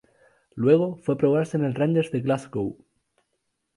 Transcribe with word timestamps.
Luego, 0.55 0.95
fue 0.95 1.13
a 1.13 1.17
probarse 1.19 1.57
en 1.57 1.63
el 1.63 1.75
Rangers 1.75 2.09
de 2.09 2.21
Glasgow. 2.21 2.75